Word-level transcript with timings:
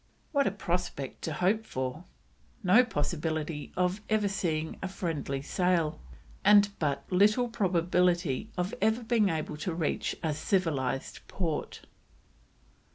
What 0.31 0.47
a 0.47 0.51
prospect 0.51 1.21
to 1.25 1.33
hope 1.33 1.63
for! 1.63 2.05
No 2.63 2.83
possibility 2.83 3.71
of 3.77 4.01
ever 4.09 4.27
seeing 4.27 4.77
a 4.81 4.87
friendly 4.87 5.43
sail, 5.43 6.01
and 6.43 6.69
but 6.79 7.05
little 7.11 7.47
probability 7.47 8.49
of 8.57 8.73
ever 8.81 9.03
being 9.03 9.29
able 9.29 9.57
to 9.57 9.75
reach 9.75 10.15
a 10.23 10.33
civilised 10.33 11.19
port. 11.27 11.81